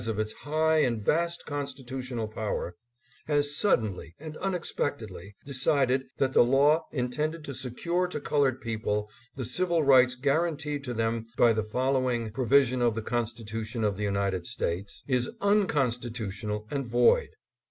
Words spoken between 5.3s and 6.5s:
decided that the